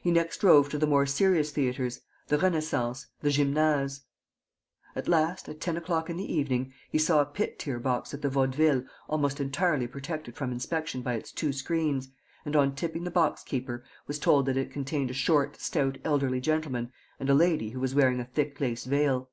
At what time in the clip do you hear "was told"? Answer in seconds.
14.06-14.46